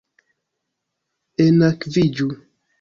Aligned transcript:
Enakviĝu! 1.45 2.35